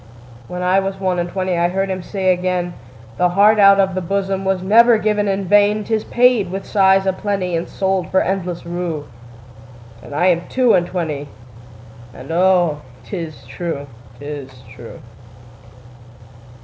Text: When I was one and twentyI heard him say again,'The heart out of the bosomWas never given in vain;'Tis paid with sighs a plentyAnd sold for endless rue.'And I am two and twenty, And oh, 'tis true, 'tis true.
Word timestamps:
When 0.47 0.63
I 0.63 0.79
was 0.79 0.99
one 0.99 1.19
and 1.19 1.29
twentyI 1.29 1.69
heard 1.69 1.89
him 1.91 2.01
say 2.01 2.33
again,'The 2.33 3.29
heart 3.29 3.59
out 3.59 3.79
of 3.79 3.93
the 3.93 4.01
bosomWas 4.01 4.63
never 4.63 4.97
given 4.97 5.27
in 5.27 5.45
vain;'Tis 5.45 6.05
paid 6.05 6.49
with 6.49 6.65
sighs 6.65 7.05
a 7.05 7.13
plentyAnd 7.13 7.67
sold 7.67 8.09
for 8.09 8.19
endless 8.21 8.65
rue.'And 8.65 10.15
I 10.15 10.25
am 10.25 10.47
two 10.49 10.73
and 10.73 10.87
twenty, 10.87 11.29
And 12.15 12.31
oh, 12.31 12.81
'tis 13.03 13.45
true, 13.45 13.85
'tis 14.17 14.63
true. 14.75 15.01